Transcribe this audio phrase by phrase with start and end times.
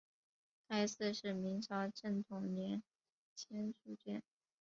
[0.67, 2.81] 该寺是明朝正统年
[3.35, 4.23] 间敕建。